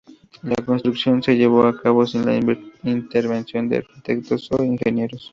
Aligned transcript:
La 0.41 0.55
construcción 0.55 1.21
se 1.21 1.37
llevó 1.37 1.63
a 1.67 1.79
cabo 1.79 2.07
sin 2.07 2.25
la 2.25 2.35
intervención 2.83 3.69
de 3.69 3.77
arquitectos 3.77 4.51
o 4.51 4.63
ingenieros. 4.63 5.29